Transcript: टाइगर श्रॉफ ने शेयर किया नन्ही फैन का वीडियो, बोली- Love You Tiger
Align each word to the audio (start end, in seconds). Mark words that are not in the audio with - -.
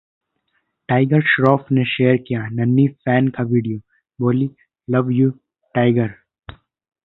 टाइगर 0.89 1.21
श्रॉफ 1.21 1.65
ने 1.71 1.85
शेयर 1.85 2.17
किया 2.17 2.47
नन्ही 2.47 2.87
फैन 2.87 3.27
का 3.27 3.43
वीडियो, 3.43 3.79
बोली- 4.19 4.49
Love 4.87 5.11
You 5.11 5.31
Tiger 5.75 6.09